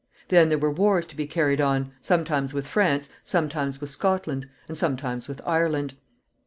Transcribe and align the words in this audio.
Then 0.29 0.49
there 0.49 0.57
were 0.57 0.71
wars 0.71 1.05
to 1.05 1.15
be 1.15 1.27
carried 1.27 1.61
on, 1.61 1.91
sometimes 2.01 2.55
with 2.55 2.65
France, 2.65 3.09
sometimes 3.23 3.79
with 3.79 3.91
Scotland, 3.91 4.49
and 4.67 4.75
sometimes 4.75 5.27
with 5.27 5.39
Ireland. 5.45 5.93